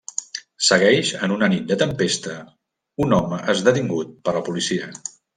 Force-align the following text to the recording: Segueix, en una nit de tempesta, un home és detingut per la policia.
Segueix, 0.67 1.09
en 1.25 1.33
una 1.35 1.49
nit 1.53 1.67
de 1.71 1.77
tempesta, 1.81 2.33
un 3.05 3.13
home 3.17 3.37
és 3.53 3.61
detingut 3.67 4.15
per 4.29 4.35
la 4.39 4.43
policia. 4.49 4.89